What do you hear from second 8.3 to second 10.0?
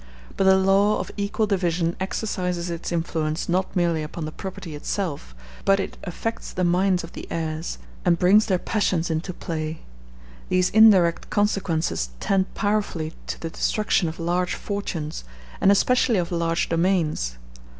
their passions into play.